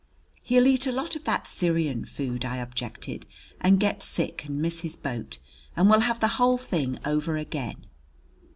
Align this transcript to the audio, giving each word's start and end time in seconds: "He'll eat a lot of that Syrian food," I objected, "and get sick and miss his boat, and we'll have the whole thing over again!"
"He'll 0.41 0.65
eat 0.65 0.87
a 0.87 0.91
lot 0.91 1.15
of 1.15 1.25
that 1.25 1.45
Syrian 1.45 2.05
food," 2.05 2.43
I 2.43 2.57
objected, 2.57 3.27
"and 3.59 3.79
get 3.79 4.01
sick 4.01 4.43
and 4.45 4.59
miss 4.59 4.79
his 4.79 4.95
boat, 4.95 5.37
and 5.75 5.91
we'll 5.91 5.99
have 5.99 6.19
the 6.19 6.27
whole 6.41 6.57
thing 6.57 6.97
over 7.05 7.37
again!" 7.37 7.85